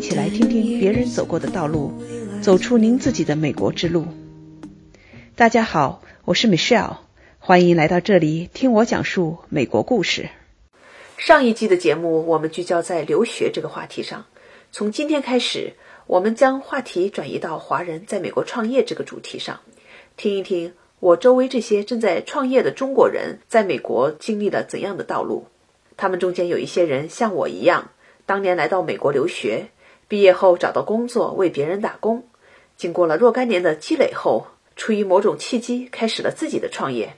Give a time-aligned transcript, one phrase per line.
[0.00, 1.92] 一起来听听别人走过的道路，
[2.40, 4.06] 走出您自己的美国之路。
[5.36, 6.96] 大家好，我是 Michelle，
[7.38, 10.30] 欢迎来到这里听我讲述美国故事。
[11.18, 14.24] 上一季的节目，我们聚焦在留学这个话题上。
[14.72, 15.74] 从今天开始，
[16.06, 19.60] 我们将话题转移到华人在美国创业这个主题上，
[20.16, 25.48] 听一听我周围这些正在创业的中国人在美国经历了怎样的道路。
[25.98, 27.90] 他们中间有一些人像我一样，
[28.24, 29.66] 当年来到美国留学，
[30.10, 32.24] 毕业后找到工作，为别人打工，
[32.76, 34.44] 经过了若干年的积累后。
[34.74, 37.14] 出于某种契机，开始了自己的创业。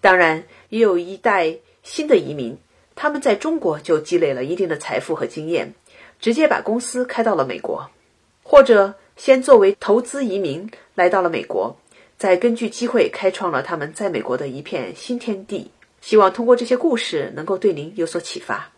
[0.00, 2.56] 当然，也有一代新的移民，
[2.94, 5.74] 他们在中国就积累了一定的财富和经验，
[6.20, 7.90] 直接把公司开到了美国，
[8.42, 11.76] 或者先作为投资移民来到了美国，
[12.16, 15.70] 再根据机会开创了他们在美国的一片新天地。
[16.00, 18.70] 希望通过这些故事能够对您有所启发。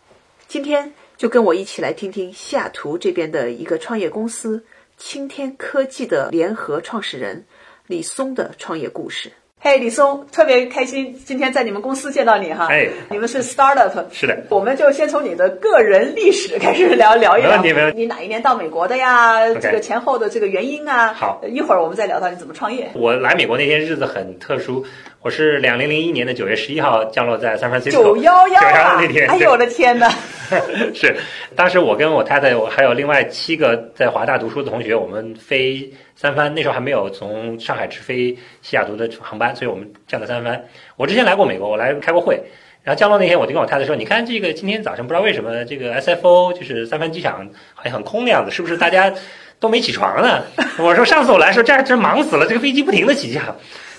[0.47, 4.65] 今天就跟我一起来听听西雅图这边的一个创业公司
[4.97, 7.45] 青天科技的联合创始人。
[7.87, 9.31] 李松的创业故事。
[9.65, 12.67] 嘿，李松，特别开心今天在你们公司见到你哈。
[12.69, 13.91] 哎，你们是 startup。
[14.11, 14.37] 是的。
[14.47, 17.49] 我们就先从你的个人历史开始聊聊一聊。
[17.49, 17.99] 没问题，没问题。
[18.01, 19.43] 你哪一年到美国的呀？
[19.55, 21.11] 这个前后的这个原因啊。
[21.15, 22.91] 好，一会儿我们再聊到你怎么创业。
[22.93, 24.85] 我来美国那天日子很特殊。
[25.23, 27.89] 我是两零零一年的九月十一号降落在 San Francisco。
[27.89, 28.99] 九幺幺啊！
[29.01, 30.07] 那天，哎呦我的天哪！
[30.93, 31.15] 是，
[31.55, 40.65] 当时我跟我太太，我还有另外七个在华大读书的同学，我们飞三藩，那时候还没有从上海直飞西雅图的航班，所以我们降在三藩。
[40.95, 42.41] 我之前来过美国，我来开过会，
[42.83, 49.13] 然后降落那天，我就跟我太太说：“你看这个今天早上不知道为什么这个 SFO 就是三藩机场好像很空的样子，是不是大家
[49.59, 50.41] 都没起床呢？”
[50.79, 53.43] 我说：“上次我来时候这儿真忙死了，这个飞机不停的起降。”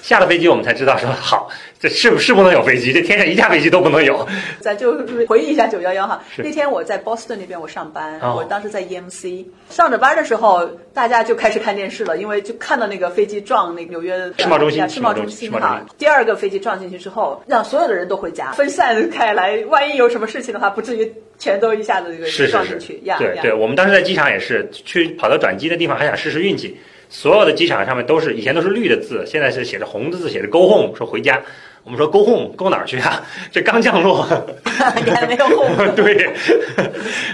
[0.07, 1.49] 下了飞机，我们才知道说好，
[1.81, 2.93] 这是不是不能有飞机？
[2.93, 4.25] 这天上一架飞机都不能有。
[4.61, 15.85] 咱就回忆一下九幺幺哈，那天我在波士顿那边我上班，我当时在 EMC 上着班的时候，大家就开始看电视了，因为就看到那个飞机撞那个纽约世贸中心，世贸中心哈。
[15.99, 23.03] 第二个飞机撞进去之后，让所有的人都回家，分散开来，万一有什么事情的话，不至于全都一下子这个撞进去。
[23.19, 26.79] 对对，我们当时在机场也是去跑到转机的地方，还想试试运气。
[27.09, 31.43] 所有的机场上面都是以前都是绿的字，现在是写着红的字，写着 “Go home”，说回家。
[31.87, 33.23] 我们说 “Go home”，Go 哪儿去啊？
[33.53, 34.27] 这刚降落，
[35.05, 35.89] 你还没有 home。
[35.95, 36.29] 对，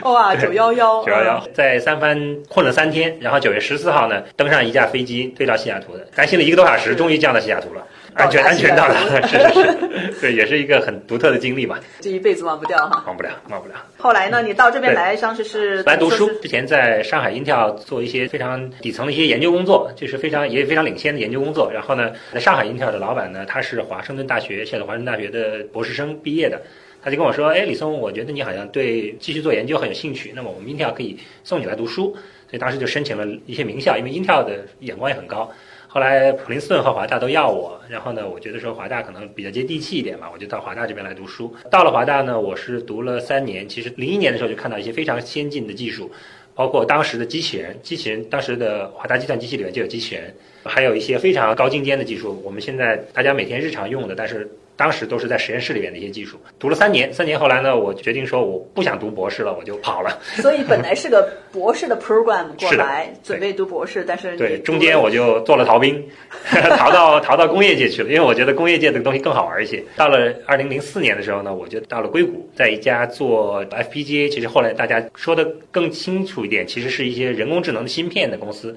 [0.02, 7.82] 哇，九幺幺，九幺幺，在三藩困了三天，然后九月十四号呢，登上一架飞机飞到西雅图的，担心了一个多小时，终于降到西雅图了。
[8.14, 11.80] 安全安全到达了，是是是，对，也是一个很独特的经历吧。
[12.00, 13.74] 这一辈子忘不掉哈，忘不了，忘不了。
[13.96, 16.30] 后来呢，你到这边来，当时是来读书。
[16.42, 21.72] 之前在上海 Intel 做一些非常底层的一些研究工作，就是非常也非常领先的研究工作。
[21.72, 26.60] 然后呢，在上海 Intel 的老板呢，他是华盛顿大学，现在华盛顿大学的博士生毕业的，
[27.00, 32.14] 他就跟我说：“哎，李松，我觉得你好像对继续做研究很有兴趣，那么我们 Intel 可以送你来读书。”
[32.50, 35.50] 所以当时就申请了一些名校，因为 Intel 的眼光也很高。
[35.88, 41.54] 后来普林斯顿和华大都要我，然后呢，我觉得说华大可能比较接地气一点嘛，我就到华大这边来读书。
[41.70, 43.68] 到了华大呢，我是读了三年。
[43.68, 46.10] 其实零一年的时候就看到一些非常先进的技术，
[46.54, 54.50] 包括当时的机器人，机器人当时的华大计算机系里面就有机器人，还有一些非常高精尖的技术，我们现在大家每天日常用的，但是。
[54.76, 60.18] 当时都是在实验室里面的一些技术，读了三年，三年后来呢，我决定说我不想读博士了，我就跑了。
[60.36, 66.02] 所以本来是个博士的 program 过来，准备读博士，但是对中间我就做了逃兵，
[66.78, 69.82] 逃到逃到工业界去了，因为我觉得工业界的东西更好玩一些。
[69.94, 78.74] 到了二零零四年的时候呢，我就到了硅谷，在一家做 FPGA，其实后来大家说的更清楚一点，其实是一些人工智能的芯片的公司，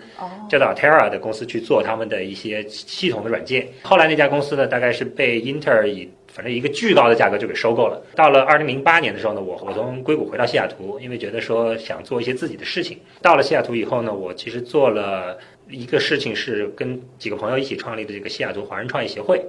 [0.50, 3.66] 叫做 Altera 的公司去做他们的一些系统的软件。
[3.81, 5.84] 后来那家公司呢，大概是被英特尔。
[5.88, 8.01] 以反正一个巨高的价格就给收购了。
[8.16, 13.00] 到了二零零八年的时候呢，我我从硅谷回到西雅图，因为觉得说想做一些自己的事情。
[13.22, 15.38] 到了西雅图以后呢，我其实做了
[15.69, 19.41] 一个事情，是跟几个朋友一起创立的这个西雅图华人创业协会。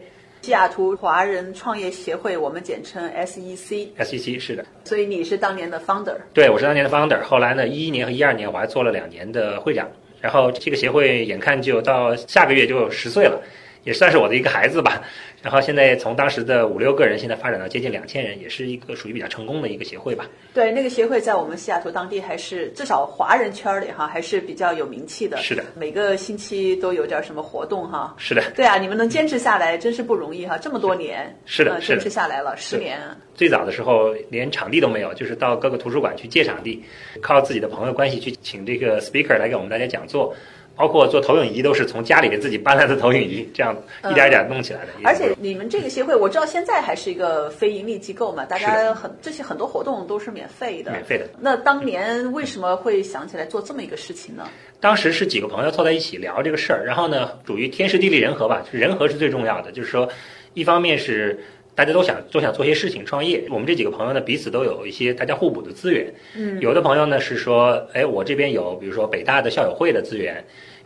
[0.43, 3.89] 西雅图华人创业协会，我们简称 SEC。
[3.99, 4.65] SEC 是的。
[4.85, 6.17] 所以你是当年的 founder。
[6.33, 7.21] 对，我是当年的 founder。
[7.23, 9.91] 后来呢，一一年和一二年我还做了两年的会长。
[10.21, 13.43] 然后这个协会眼看就到下个月就十岁了。
[13.83, 15.01] 也算是我的一个孩子吧，
[15.47, 20.27] 然后现在从当时的五六个人，现在发展到接近两千人，也是一个属于比较成功的一个协会吧。
[20.53, 25.37] 对，那个协会在我们西雅图当地还是至少华人圈里哈，还是比较有名气的。
[25.37, 28.13] 是的，每个星期都有点什么活动哈。
[28.19, 28.43] 是的。
[28.57, 31.33] 对啊，你们能坚持下来真是不容易哈，这么多年。
[31.45, 32.99] 是的，坚持下来了十年。
[33.33, 36.83] 最早的时候连场地都没有，就是到各个图书馆去借场地，
[37.23, 40.35] 靠自己的朋友关系去请这个 speaker 来给我们大家讲座。
[40.77, 43.75] 包括做投影仪都是从家里面自己搬来的投影仪，这样
[44.11, 44.89] 一点一点弄起来的。
[45.05, 50.93] 而且你们这个协会，我知道现在还是一个非盈利机构嘛，大家很这些很多活动都是免费的。
[50.93, 51.27] 免费的。
[51.41, 54.47] 那当年为什么会想起来做这么一个事情呢？
[54.79, 59.73] 当时是几个朋友凑在一起聊这个事儿，然后呢，属于天时地利人和吧，人和是最重要的。
[59.73, 60.09] 就是说，
[60.53, 61.43] 一方面是。
[61.77, 66.07] 大家都想都想做些事情创业，我们这几个朋友呢，彼此都有一些大家互补的资源。
[66.35, 70.37] 嗯，有的朋友呢是说，哎，我这边有比如说北大的校友会的资源；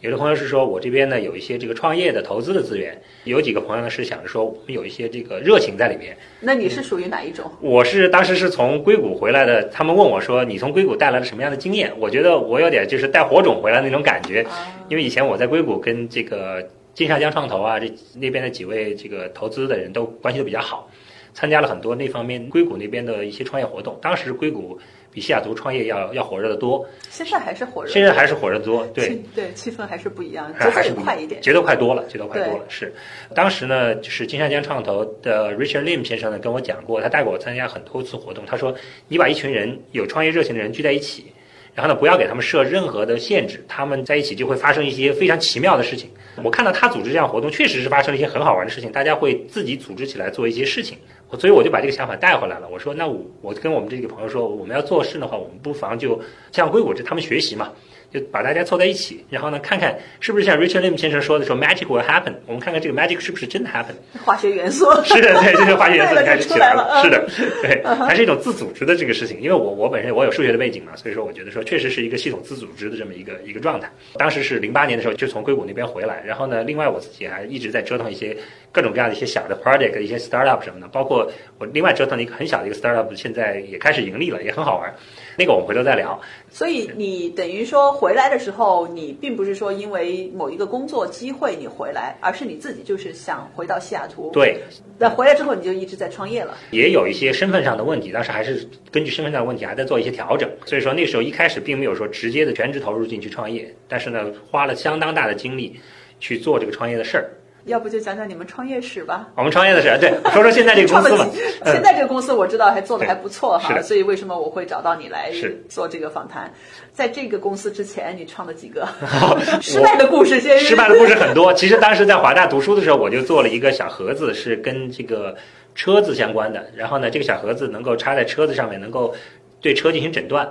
[0.00, 2.92] 有的朋友是说我这边呢有一些这个创业的投资的资源；
[3.22, 6.16] 有几个朋友呢是想着说我们有一些这个热情在里面。
[6.40, 7.48] 那你是属于哪一种？
[7.60, 11.92] 我是当时是从硅谷回来的，他们问我说，你从硅谷带来了什么样的经验？
[12.00, 14.44] 我觉得我有点就是带火种回来那种感觉，
[14.88, 16.68] 因为以前我在硅谷跟这个。
[16.94, 20.90] 金沙江创投啊，这那边的几位这个投资的人都关系都比较好，
[21.32, 23.98] 参加了很多那方面硅谷那边的一些创业活动。
[24.02, 24.78] 当时硅谷
[25.12, 32.64] 比西雅图创业要要火热的多，现在还是火热，现在还是火热多，对对，气氛还是不一样，节奏快一点，节奏快多了，节奏快多了。
[32.68, 32.92] 是，
[33.34, 38.74] 当时呢，就是金沙江创投的 Richard Lim 先生呢跟我讲过，他带过我参加很多次活动，他说
[39.08, 41.32] 你把一群人有创业热情的人聚在一起。
[41.72, 46.10] 然后呢，不要给他们设任何的限制，他们在一起就会发生一些非常奇妙的事情。
[46.42, 50.98] 我看到他组织这样活动，确实是发生了一些很好玩的事情，大家会自己组织起来做一些事情。
[51.38, 52.68] 所以我就把这个想法带回来了。
[52.68, 57.70] 我说，那我我跟我们这个朋友说，我们要做事的话，我们不妨就向硅谷这他们学习嘛。
[58.12, 62.34] 就把大家凑在一起，然后呢，看看是不是像 Richard Lim 先生说的说 magic will happen。
[62.46, 63.94] 我们看看这个 magic 是不是真的 happen。
[64.24, 67.02] 化学元素是的，对，这个化学元素 开始起来了。
[67.02, 67.26] 是的，
[67.62, 69.40] 对，还是一种自组织的这个事情。
[69.40, 73.90] 因为我我本身我有数学的背景嘛，所以说我觉得说确实是一个系统自组织的这么一个一个状态。
[74.14, 78.36] 当时是零八年的时候就从硅谷那边回来，然后呢，另外我自己还一直在折腾一些
[78.72, 84.92] 各种各样的一些小的 project，一些 startup 什么的，包括我另外折腾了一个很小的一个 startup，现在也开始盈利了，也很好玩。
[85.40, 86.20] 那个我们回头再聊。
[86.50, 94.30] 所以你等于说回来的时候，你并不是说因为某一个工作机会你回来，而是你自己就是想回到西雅图。
[94.34, 94.60] 对。
[94.98, 96.54] 那回来之后你就一直在创业了。
[96.72, 100.50] 也有一些身份上的问题，但是还是根据身份上的问题还在做一些调整。
[100.66, 105.80] 所以说那时候一开始并没有说直接的全职投入进去创业，但是呢花了相当大的精力
[106.18, 107.30] 去做这个创业的事儿。
[107.64, 109.28] 要不就讲讲你们创业史吧。
[109.36, 111.28] 我们创业的事，对，说说现在这个公司吧。
[111.64, 115.30] 现在这个公司我知道还做的还不错哈，所以为什么我会找到你来
[115.68, 116.52] 做这个访谈？
[116.92, 118.86] 在这个公司之前，你创了几个
[119.62, 120.40] 失败的故事？
[120.40, 121.52] 先失败的故事很多。
[121.54, 125.36] 其实当时在华大读书的时候，我就做了一个小盒子，是跟这个
[125.74, 126.70] 车子相关的。
[126.74, 129.14] 然后呢，这个小盒子能够插在车子上面，能够
[129.60, 130.50] 对车进行诊断。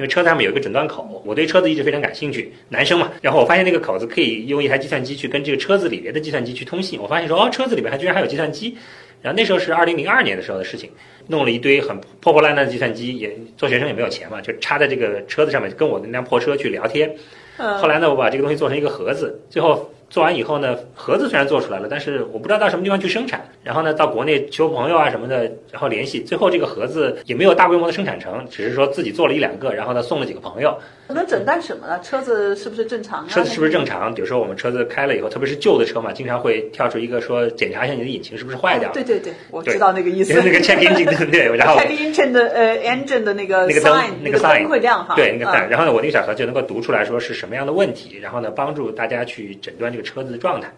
[0.00, 3.12] 因为车子上面有一个诊断口，我对车子一直非常感兴趣，男生嘛。
[3.20, 6.98] 然后我发现那个口子可以用一台计算机去跟这个车子里边的计算机去通信。
[6.98, 8.78] 我发现说，哦，车子里边还居然还有计算机。
[9.20, 10.88] 然后那时候是二零零二年的时候的事情，
[11.26, 17.14] 弄了一堆很破破烂烂的计算机，也做学生也没有钱嘛，就插在这个车子上面，跟我的那辆破车去聊天。
[17.58, 19.92] 后来呢，我把这个东西做成一个盒子，最后。
[20.10, 23.40] 做完以后呢，盒子虽然做出来了，但是我不知道到什么地方去生产。
[23.62, 30.76] 然后呢，到国内求朋友啊什么的，然后联系，最后这个盒子也没有大规模的生产成，只是说自己做了一两个，然后呢送了几个朋友。
[31.06, 32.00] 可能诊断什么呢？
[32.00, 33.28] 车子是不是正常？
[33.28, 34.12] 车子是不是正常？
[34.14, 38.90] 比如说我们车子开了以后，特别是旧的车嘛，经常会跳出一个说检查一下你的引擎是不是坏掉。
[38.92, 40.32] 对对对，我知道那个意思。
[40.34, 45.14] 那个 check engine 对，然后 check engine 的呃 engine 的那个那个灯那个 sign 会亮哈。
[45.14, 45.68] 对，那个 sign。
[45.68, 50.72] 然后呢，我那个小盒就能够读出来说是什么样的问题，然后呢帮助大家去诊断这个车子的状态。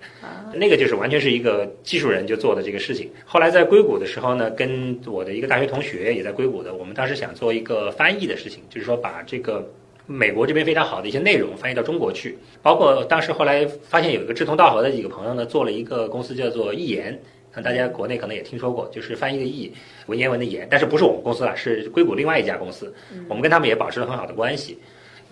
[0.55, 3.11] 那个就是完全是一个技术人就做的这个事情。
[3.25, 9.67] 后来在硅谷的时候呢，跟我的一个大学同学也在硅谷的，我们当时想做一个翻译的事情，就是说把这个
[10.07, 12.37] 美国这边非常好的一些内容翻译到中国去。
[12.61, 17.19] 包括当时后来发现有一个志同道合的几个朋友呢，做了一个公司叫做译言，
[17.55, 19.73] 那大家国内可能也听说过，就是翻译的译，
[20.07, 22.93] 文言文的言，但是不是我们公司啦，是硅谷另外一家公司。
[23.29, 24.79] 我们跟他们也保持了很好的关系。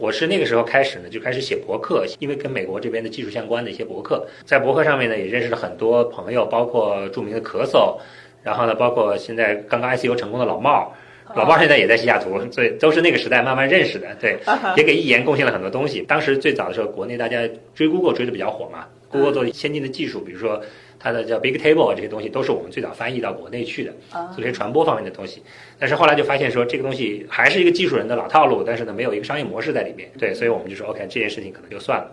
[0.00, 7.99] 我是那个时候开始呢，就开始写博客，因为跟美国这边的技术相关的一些博客，在博客上面呢也认识了很多朋友，包括著名的咳嗽，
[8.42, 10.95] 然后呢，包括现在刚刚 ICU 成功的老茂，
[11.37, 14.38] 老茂现在也在西雅图，所以都是那个时代慢慢认识的，对，
[14.75, 16.00] 也给易言贡献了很多东西。
[16.09, 20.62] 当时最早的时候，国内大家追 Google 追的比较火嘛，Google 做先进的技术，比如说。
[21.02, 23.95] 它的叫 Big Table 这些东西都是我们最早翻译到国内去的，
[24.35, 25.42] 做些传播方面的东西。
[25.78, 30.11] 但是后来就发现说这个东西还是一个技术人的老套路，但是呢没有一个商业模式在里面。
[30.19, 32.12] 对，所以我们就说 OK 这件事情可能就算了。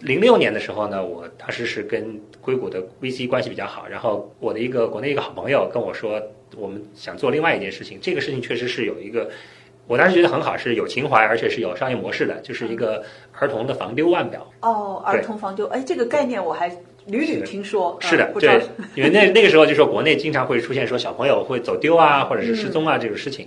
[0.00, 6.22] 零六年的时候呢，我当时是跟硅谷的 VC 关系比较好，然后我的一个国内一个好朋友跟我说，
[6.54, 7.98] 我们想做另外一件事情。
[7.98, 9.30] 这个事情确实是有一个，
[9.86, 14.46] 我当时觉得很好，是有情怀，而且是有商业模式的，就是一个儿童的防丢腕表。
[14.60, 16.70] 哦，儿童防丢，哎，这个概念我还。
[17.08, 18.60] 屡屡听说，是的，对，
[18.94, 23.46] 因为那那个时候就说国内经常会出现说小朋友会走丢啊，或者是失踪啊这种事情，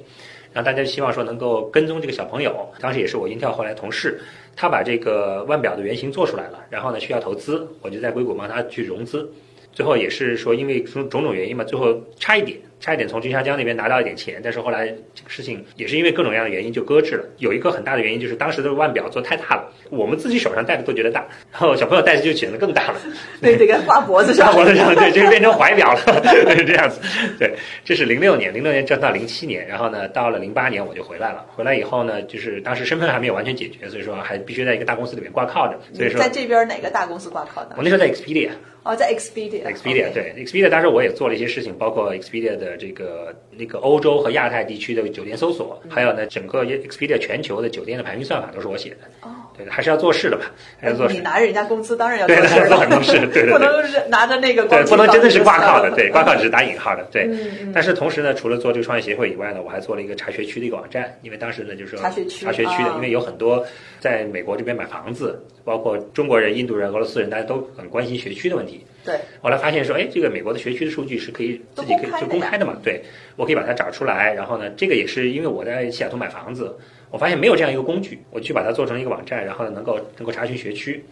[0.52, 2.68] 然后大家希望说能够跟踪这个小朋友。
[2.80, 4.20] 当时也是我 Intel 后来同事，
[4.56, 9.32] 他把这个腕表的原型做出来了，然后呢需要投资，我就在硅谷帮他去融资。
[9.72, 12.58] 最后也是说因为种种种原因嘛，最后差一点。
[12.82, 17.24] 差一点从金沙江那边拿到一点钱，但是后来这个事情也是因为各种各样的原因就搁置了。
[17.38, 23.00] 有一个很大的原因就是当时的腕表做太大了，我们自己手上戴的都觉得大，然后小朋友戴着就显得更大了。
[23.40, 24.48] 对，得给挂脖子上。
[24.48, 26.00] 挂脖子上，对，就是变成怀表了，
[26.58, 27.00] 是这样子。
[27.38, 27.54] 对，
[27.86, 31.46] 这是零六年，零六年挣到零七年，然后呢，到了零八年我就回来了。
[31.56, 35.80] 回来以后呢，就是当时身份还没有完全解决，所以说还必须在一个大公司里面挂靠着。
[35.94, 37.76] 所以说在这边哪个大公司挂靠的？
[37.78, 38.50] 我那时候在 Expedia。
[38.84, 39.64] 哦，在 Expedia。
[39.64, 43.34] Expedia 对 Expedia，当时我也做了一些事情，包括 Expedia 的这个。
[43.54, 48.98] 那个欧洲和亚太地区的酒店搜索，还有呢，整个 Expedia 全球的酒店的排名算法都是我写的。
[49.22, 50.46] 哦，对，还是要做事的嘛，
[50.80, 51.14] 还要做事。
[51.14, 53.52] 你拿着人家工资，当然要做事做很多事，对对。
[53.52, 57.30] 不能是拿着那个对，不能真的是挂靠的，对，挂靠只是打引号的，对。
[57.74, 63.64] 但是同时呢，除了做这个创业协会以外呢，我还做了一个查学区的一个网站，因为当时呢就是说查学区查学区的，因为有很多
[64.00, 68.86] 在美国这边买房子，包括中国人、印度人、俄罗斯人，大家都很关心学区的问题。
[69.04, 72.78] 对，后来发现说，哎，这个美国的学区的数据是可以自己可以就公开的嘛？
[72.84, 73.02] 对，
[73.36, 74.34] 我可以把它找出来。
[74.34, 76.78] 然后呢，这个也是因为我在西雅图买房子，
[77.10, 81.04] 我发现没有这样一个工具，我去把它做成一个网站，然后呢，能够能够查询学区。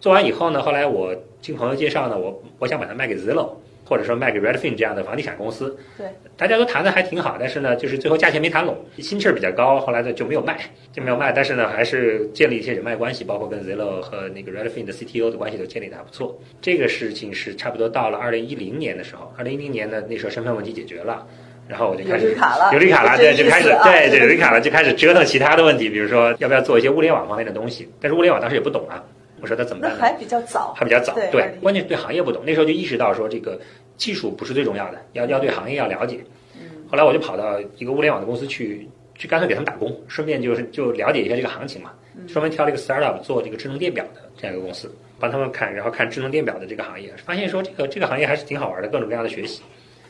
[0.00, 3.50] 做完以后呢，后来我经朋友介绍呢，我我想把它卖给 Zillow。
[3.84, 10.58] 或者说卖给 Redfin 这样的房地产公司，对，大家都谈的还挺好，但是呢，就是最后价钱没谈拢，心气儿比较高，后来呢就没有卖，
[10.92, 11.32] 就没有卖。
[11.32, 16.38] 但是呢，还是建立一些人脉关系，包括跟 Zillow 和那个 Redfin 的 CTO 的关系都建立的还不错。
[16.60, 21.26] 这个事情是差不多到了二零一零年的时候，二零一零年呢那时候身份问题解决了，
[21.68, 29.02] 然后我就开始有绿卡了，有绿卡了，对，就开始 对对有绿卡了，就开始折腾其他的问题，比如说要不要做一些物联网方面的东西，但是物联网当时也不懂啊。
[29.42, 29.96] 我说他怎么办？
[29.96, 32.42] 还比较早，还比较早，对，关键对行业不懂。
[32.46, 33.60] 那时候就意识到说，这个
[33.96, 36.20] 技术不是最重要的，要要对行业要了解。
[36.54, 41.92] 嗯，后来我就跑到一个物联网的公司去，去干脆给他们打工，顺便就是就了解一下这个行情嘛。
[42.28, 49.62] 专门挑了一个 startup 做这个智能电表的这样一个公司，帮他们看，然后看智能电表的这个行业，发现说这个这个行业还是挺好玩的，各种各样的学习。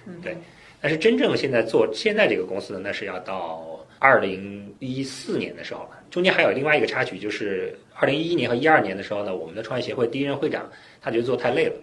[0.07, 0.37] 嗯，对。
[0.81, 3.72] 但是真正现在做现在这个公司的，那是要到
[4.03, 5.91] 二零一四年的时候了。
[6.11, 10.69] 中间还有另外一个插曲，就是二零一一年和一二年的时候呢，我们的创业协会第一任会长
[11.01, 11.75] 他觉得做太累了，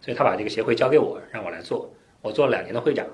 [0.00, 1.92] 所以他把这个协会交给我，让我来做。
[2.22, 3.04] 我做了两年的会长。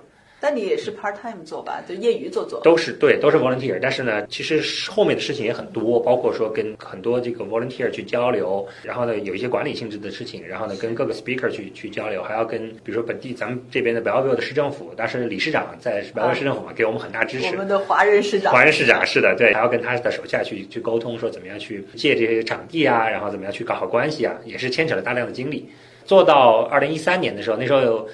[0.43, 2.61] 但你也是 part time 做吧，就业余做做。
[2.63, 3.79] 都是对，都是 volunteer。
[3.81, 17.47] 但是呢，其实后面的事情也很多，包括说跟很多这个 volunteer 去交流，然后呢有一些管理性质的事情，然后呢跟各个 speaker 去去交流，还要跟比如说本地咱们这边的 Bellevue 的市政府，当时理事长在市政府嘛，给我们很大支持。
[17.47, 18.53] 我们的华人市长。
[18.53, 25.69] 华人市长是的，对，还要跟他的手下去去沟通，说怎么样去借这些场地啊，然后怎么样去搞好关系啊，也是牵扯了大量的精力。
[26.05, 28.09] 做到二零一三年的时候，那时候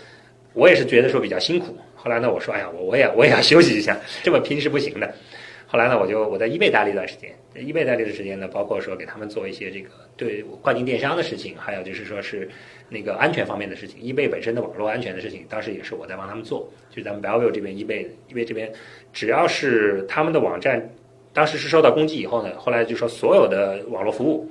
[0.52, 1.74] 我也是觉得说比较辛苦。
[2.00, 5.12] 后来呢，我说，哎呀，我我也我也要休息一下， 这么拼是不行的。
[5.66, 12.48] 后来呢，我就我在易贝待了一段时间，易贝待了一段时间呢，包括说给他们做一些这个对跨境电商的事情，还有就是说是
[12.88, 16.66] 那个安全方面的事情，易贝本身的网络安全的事情，当时也是我在帮他们做。
[16.88, 18.72] 就咱们 Bellevue 这边，易贝易贝这边，
[19.12, 20.88] 只要是他们的网站，
[21.34, 24.50] 当时是受到攻击以后呢，后来就说所有的网络服务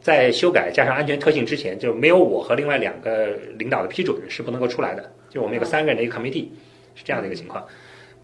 [0.00, 3.26] 在修改加上安全特性之前，就没有我和另外两个
[3.58, 5.12] 领导的批准是不能够出来的。
[5.28, 6.46] 就我们有个三个人的一个 committee。
[6.96, 7.64] 是这样的一个情况，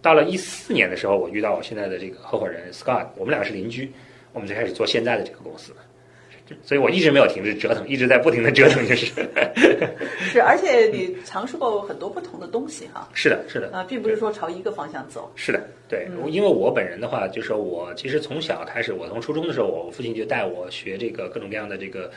[0.01, 3.93] 到了一四年的时候，我遇到我现在的这个合伙人 Scott，我们两个是邻居，
[4.33, 5.73] 我们就开始做现在的这个公司。
[6.61, 9.07] 所以我一直没有停止折腾，一直在不停的折腾，就是。
[10.21, 13.09] 是，而且你尝试过很多不同的东西哈。
[13.15, 13.71] 是的，是的。
[13.73, 15.33] 啊，并不是说朝一个方向走。
[15.35, 22.11] 是的，对，因为我本人的话，就是我其实从小开始，我从初中的时候，我父亲就带我学这个各种各样的这个。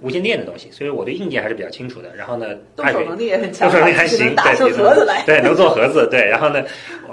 [0.00, 2.14] 无线电的东西，所以我对硬件还是比较清楚的。
[2.14, 6.20] 然后呢，动手能力也很强，动手能力还行，打出盒子来，对，能做盒子，对。
[6.26, 6.64] 然后呢，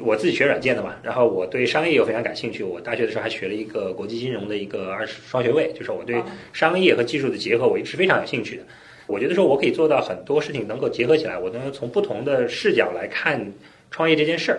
[0.01, 2.63] 我自己学软件的嘛，然后我对商业又非常感兴趣。
[2.63, 6.21] 我大学的时候还学了一个国际金融的一个二双学位，就是我对
[6.51, 8.63] 商业和技术的结合，我一直非常有兴趣的。
[9.07, 13.51] 我觉得说我可以做到很多事情能够结合起来，我能从不同的视角来看。
[13.93, 14.57] 创业这件事儿，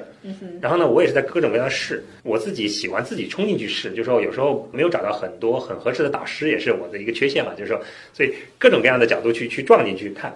[0.63, 10.33] 然后呢，我也是在各种各样试，我自己喜欢自己冲进去试，就是说有时候没有找到很多很合适的导师，也是我的一个缺陷嘛，就是说，所以各种各样的角度去去撞进去看。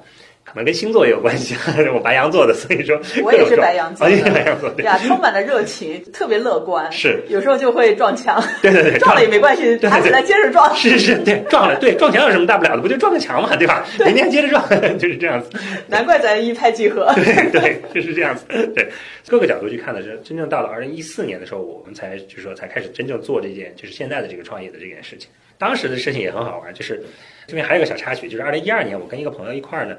[0.48, 1.54] 可能跟星座也有关系，
[1.94, 12.82] 我白羊座的，所以说我也是白羊座，也是白羊座，对呀，充满了热情，特别乐观，是有时候就会撞墙，对对对，撞了也没关系，爬起来接着撞，是是，对，撞了，对，撞墙有什么大不了的？
[12.82, 13.84] 不就撞个墙嘛，对吧？
[14.04, 14.66] 明天接着撞，
[14.98, 15.50] 就是这样子。
[15.86, 18.44] 难怪咱一拍即合， 对对，就是这样子。
[18.74, 18.88] 对，
[19.26, 25.28] 各个角度去看的是，真正到了二零一四年的时候，我们才就是说才开始真正做这件，就是现在的这个创业的这件事情。
[25.58, 27.02] 当时的事情也很好玩，就是
[27.46, 29.96] 这边还有个小插曲，就是二零一二年，我跟一个朋友一块儿呢。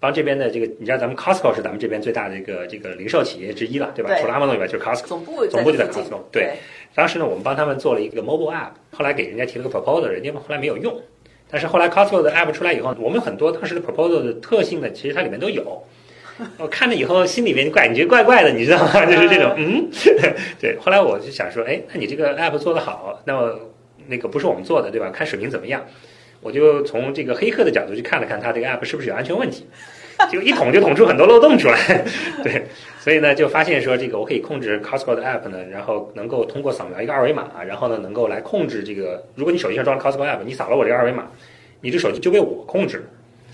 [0.00, 4.14] 帮这边的这个，你知道咱们 Costco 是咱们这边最大的一个这个零售企业之一了，对吧？
[4.18, 6.18] 除了 Amazon 以外，就是 Costco 总部总部就在 Costco。
[6.32, 6.54] 对，
[6.94, 10.98] 当时呢，我们帮他们做了一个 mobile app，后来给人家提了个 proposal，人家后来没有用。
[11.50, 15.82] 但是后来 Costco 的 app 出来以后，我们很多当时的 proposal 的特性呢，其实它里面都有。
[16.56, 19.04] 我看了以后，心里面感觉怪怪的，你知道吗？
[19.04, 19.90] 就是这种，嗯，
[20.58, 20.78] 对。
[20.80, 23.60] 后来我就想说，哎，那你这个 app 做得好，那么
[24.06, 25.10] 那个不是我们做的，对吧？
[25.10, 25.84] 看水平怎么样？
[26.40, 29.66] 我就从这个黑客的角度去看了看它这个 app 是不是有安全问题，
[30.30, 32.04] 就一捅就捅出很多漏洞出来。
[32.42, 32.64] 对，
[32.98, 41.26] 所以呢，就发现说这个我可以控制 Costco 的 app 呢，然后能够通过扫描一个二维码，然后呢，能够来控制这个，如果你手机上装了 Costco app，你扫了我这个二维码，
[41.80, 43.02] 你这手机就被我控制了。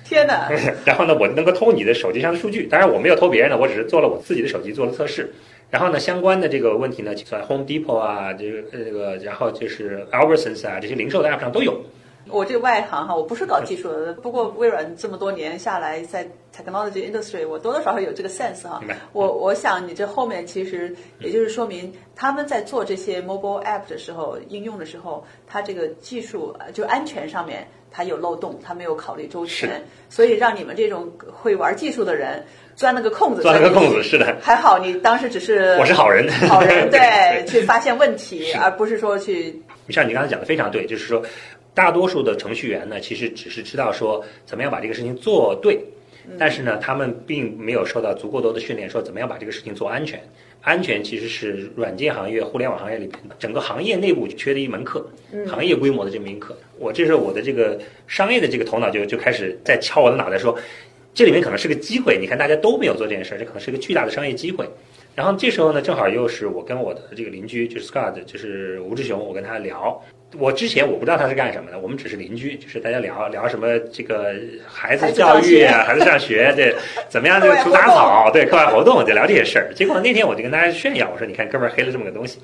[0.05, 0.49] 天哪！
[0.87, 2.69] 然后呢，我能够偷你的手机上的数据。
[2.69, 5.33] 当然，我没有偷别人的，我只是做了我自己的手机做了测试。
[5.69, 11.81] 然后呢，相关的这个问题呢，在 Home Depot 啊，这个这个，然后就是 Albertsons 啊，这些零售的 app 上都有。
[12.29, 18.81] 我这个外行哈，我不是搞技术的，不过微软这么多年下来，在 technology industry，我多多少少有这个 sense 哈。
[19.13, 33.43] 我我想你这后面其实也就是说明他们在做这些 mobile app 的时候，应用的时候，它这个技术就安全上面它有漏洞，它没有考虑周全，所以让你们这种会玩技术的人钻了个空子。
[33.43, 34.37] 钻了个空子，是的。
[34.43, 39.63] 还好你当时只是我是好人，好人 对，去发现问题，而不是说去。
[39.91, 41.23] 像你刚才讲的非常对，就是说。
[41.77, 45.79] 大多数的程序员呢，其实只是知道说怎么样把这个事情做对，
[46.39, 50.19] 但是呢，他们并没有受到足够多的训练，说怎么样把这个事情做安全。
[50.63, 55.07] 安全其实是软件行业、互联网行业里边整个行业内部缺的一门课，
[55.47, 56.57] 行业规模的这门课。
[56.79, 60.59] 我这时候我的这个商业的这个头脑就就开始在敲我的脑袋说，
[61.15, 62.19] 这里面可能是个机会。
[62.19, 64.67] 你看大家都没有做这件事儿，这可能是个巨大的商业机会。
[65.17, 70.01] 然后这时候呢，正好又是我跟我的这个邻居，就是 Scott，就是吴志雄，我跟他聊。
[70.39, 74.35] 我之前我不知道他是干什么的，我们只是邻居，就是大家聊聊什么这个
[74.67, 76.75] 孩子教育啊，孩子上学，对，
[77.09, 79.73] 怎么样这个除杂草，对，课外活动，就聊这些事儿。
[79.75, 82.39] 结果那天我就跟大家炫耀，我说你看哥们儿黑了这么个东西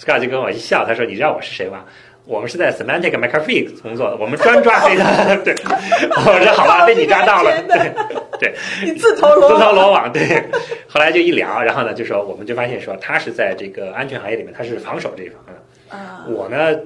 [0.00, 1.84] ，Scott 就跟我一笑，他说你知道我是谁吗？
[2.30, 5.04] 我们是在 Semantic McAfee 工作的，我们专抓黑的。
[5.42, 7.92] 对，我说好吧， 被你抓到了，对
[8.38, 8.54] 对，
[8.86, 10.42] 你自投罗自投罗网，对。
[10.86, 16.78] 后来就一聊，然后呢就说我们就发现说他是在这个安全行业里面他是防守这一方的，啊，我呢。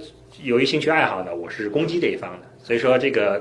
[0.42, 3.40] 由于兴趣爱好呢，我是攻击这一方的，所以说这个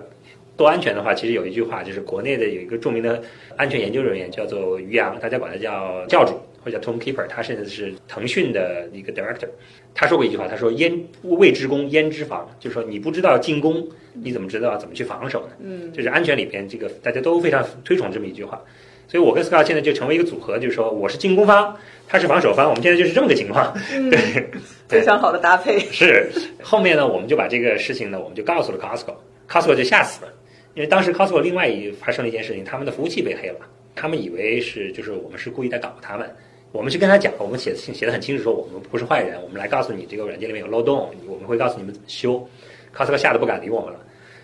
[0.56, 3.20] 多安全的话，其实有一句话，就是国内的有一个著名的
[3.58, 9.47] 安全研究人员叫做于洋，大家管他叫教主或者叫 Tom Keeper，他甚至是腾讯的一个 director，
[9.93, 15.54] 他说过一句话，他说焉未知攻焉知防，就是说你不知道进攻，你怎么知道怎么去防守呢？
[15.62, 18.62] 嗯，就是安全里边这个大家都非常推崇这么一句话。
[19.06, 23.71] 所以，我跟 Scott 现在就成为一个组合，就是说，我是进攻方，他是防守方，我们现在就是这么个情况。
[24.10, 24.49] 对，
[24.88, 25.78] 非常好的搭配。
[25.91, 26.32] 是，
[26.63, 30.34] 后面呢，我们就把这个事情呢，我们就告诉了 Costco，Costco 就吓死了，
[30.73, 33.58] 因为当时 Costco 另外一发生了一件事情，他们的服务器被黑了，
[33.93, 36.28] 他们以为是就是我们是故意在搞他们，
[36.74, 42.50] 我们去跟他讲，我们写写的很清楚，说我们不是坏人，我们来告诉你这个软件里面有漏洞，我们会告诉你们怎么修
[42.94, 44.00] ，Costco 吓得不敢理我们了。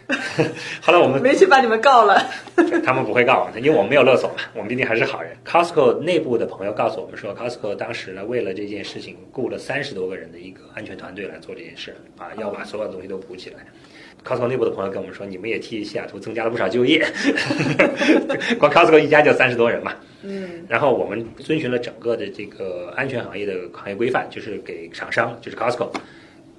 [0.82, 2.20] 后来我们没去把你们告了，
[2.86, 5.36] 他们不会告我，因为我们没有勒索嘛，我们毕竟还是好人。
[5.44, 13.65] Costco 内部的朋友告诉我们说，Costco 当时呢为了这件事情雇了三十多个人的一个安全团队来做这件事，啊，要把所有的东西都补起来。
[14.25, 17.05] Costco 内部的朋友跟我们说，你们也替西雅图增加了不少就业，
[18.60, 19.95] 光 Costco 一家就三十多人嘛。
[20.23, 25.89] 嗯，然后我们遵循了整个的这个安全行业的行业规范，就是给厂商，就是 Costco。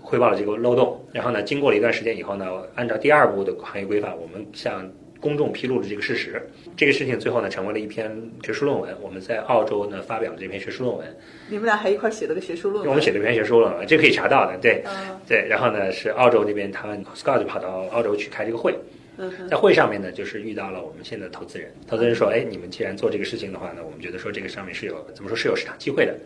[0.03, 4.91] 汇报了这个漏洞，然后呢，经过了一段时间以后呢，按照第二步的行业规范，我们向
[5.21, 6.43] 公众披露了这个事实。
[6.77, 8.11] 这个事情最后呢，成为了一篇
[8.43, 8.97] 学术论文。
[9.01, 11.17] 我们在澳洲呢发表了这篇学术论文。
[11.49, 12.89] 你们俩还一块写了个学术论文？
[12.89, 14.59] 我们写了一篇学术论文，这可以查到的。
[14.59, 14.83] 对，
[15.29, 15.47] 对。
[15.49, 18.75] 然后呢，是澳洲那边他们 Scott 就跑到澳洲去开这个会。
[19.51, 21.71] 在会上面呢，就是遇到了我们现在的投资人。
[21.87, 26.17] 投资人说：“哎，你们既然做这个事情的话呢，我们觉得说这个上面是有怎么说是有市场机会的。”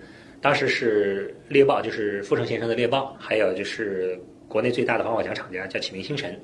[0.41, 6.39] 当时是猎豹，就是富城先生的猎豹，还有就是国内最大的防火墙厂家叫启明星辰，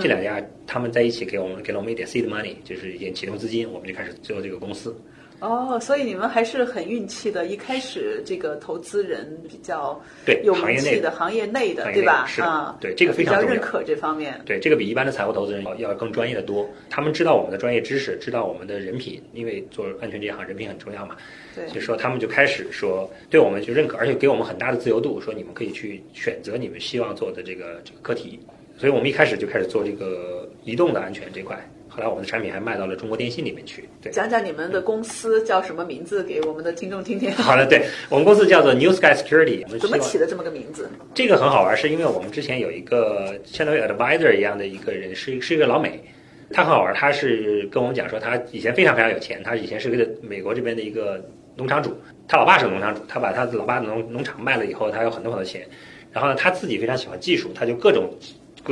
[0.00, 4.94] 这两家他们在一起给我们给了我们一点 seed money，就是一点启动资金，我们就开始做这个公司。
[5.40, 7.46] 哦，所以你们还是很运气的。
[7.46, 12.26] 一开始这个投资人比较对有名气的行业内的，对吧？
[12.40, 14.40] 啊，对这个非常比较认可这方面。
[14.44, 16.68] 对这个比一般的财务投资人要要更专业的多。
[16.90, 21.16] 他们知道我们的专业知识，知道我们的人品，因为做安全这一行人品很重要嘛。
[21.54, 28.40] 对，就说他们就开始说对我们就认可，而且给我们很大的自由度，说你们可以去选择你们希望做的这个这个课题。
[28.78, 31.58] 所以我们一开始就开始做这个移动的安全这块。
[31.88, 33.88] 后来我们的产品还卖到了中国电信里面去。
[34.00, 37.32] 对，讲讲你们的公司叫什么名字，给我们的听众听听。
[37.32, 39.66] 好的，对我们公司叫做 New Sky Security。
[39.78, 40.88] 怎么起的这么个名字？
[41.12, 46.00] 这个很好玩，是因为我们之前有一个相当于 advisor 一样的一个人，是是一个老美，
[46.52, 51.20] 他很好玩，他是跟我们讲说，他以前非常非常有钱，他以前是个美国这边的一个
[51.56, 51.96] 农场主，
[52.28, 55.66] 他老爸是个农场主，他把他老爸的农农场卖了以后，他有很多很多钱，
[56.12, 58.08] 然后呢，他自己非常喜欢技术，他就各种。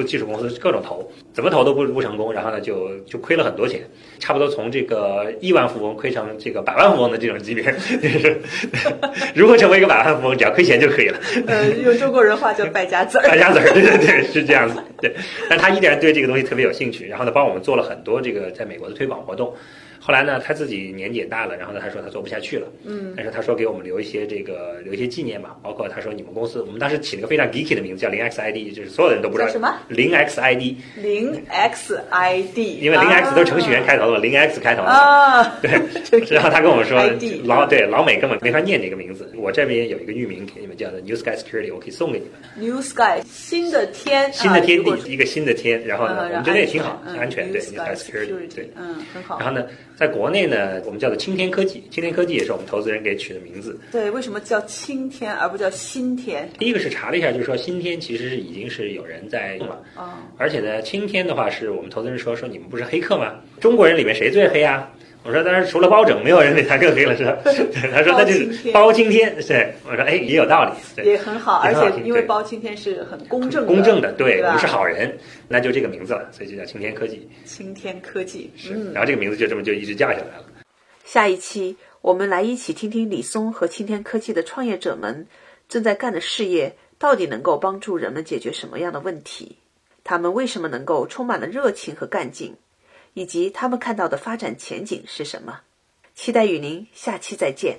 [0.05, 3.81] 技术公司各种投，怎么投都不不成功，然后呢就就亏了很多钱，
[4.19, 7.65] 差不多从这个亿万富翁亏成这个百万富翁的这种级别。
[7.65, 8.41] 就是
[9.35, 11.19] 如何成为一个百万富翁，只要亏钱就可以了。
[11.47, 13.29] 呃，用中国人话叫败家子儿。
[13.29, 14.77] 败家子儿， 对对对，是这样子。
[15.01, 15.15] 对，
[15.49, 19.55] 但他依然对这个东西特别有兴趣，然后呢帮我们做了很多这个在美国的推广活动。
[20.01, 22.67] 后来呢，他自己年纪也大了，然后呢，他说他做不下去了。
[22.85, 23.13] 嗯。
[23.17, 30.77] 但是他说给我们留一些这个留一些纪念吧，包括他说你们公司，我们当时起了个非常 geeky 的名字叫零 X ID，就是所有的人都不知道什么零 X ID。
[30.97, 32.59] 零 X ID。
[32.59, 34.89] 因为零 X 都是程序员开头的嘛，零 X 开头的。
[34.89, 35.59] 啊。
[35.61, 35.71] 对。
[36.31, 36.99] 然后他跟我们说，
[37.45, 39.33] 老对老美根本没法念这个名字。
[39.37, 42.69] 我这边有一个域名给你们，叫做 New Sky Security，我可以送给你们。
[42.69, 44.33] New Sky 新的天。
[44.33, 45.85] 新的天地，一个新的天。
[45.87, 47.51] 然后呢，我们觉得也挺好，安全。
[47.53, 49.39] 对 New Sky Security，对，嗯，很好。
[49.39, 50.81] 然后呢，在国内呢。
[50.85, 53.79] 我们叫做青天科技，青天科技也是我们投资人给取的名字。
[53.91, 56.49] 对，为什么叫青天而不叫新天？
[56.59, 59.83] 第一个是查了一下，就是说新天其实是已经是有人在用了。
[59.95, 63.35] 啊，而且呢，青天的话是我们投资人说说你们不是黑客吗？
[63.61, 64.93] 中国人里面谁最黑啊？
[65.27, 67.37] 我说当然除了包拯，没有人比他更黑了，是吧？
[67.93, 69.35] 他说那就是包青天。
[69.47, 77.29] 对，我说哎也有道理，也很好，而且因为包青天是很公正公正的，对，我们是好人，那就这个名字了，所以就叫青天科技。
[77.45, 80.45] 青天科技是，然后这个名字就这么就一直叫下来了。
[81.05, 85.27] 下一期我们来一起听听李松和青天科技的创业者们
[85.69, 89.57] 正在干的事业到底能够帮助人们解决什么样的问题？
[90.05, 92.55] 他们为什么能够充满了热情和干劲？
[93.17, 95.61] 以及他们看到的发展前景是什么？
[96.15, 97.79] 期待与您下期再见。